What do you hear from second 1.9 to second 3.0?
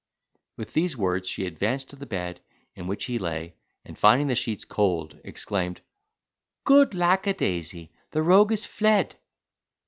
to the bed, in